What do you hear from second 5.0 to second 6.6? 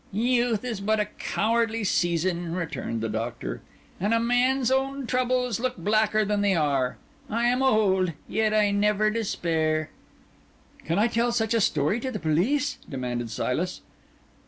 troubles look blacker than they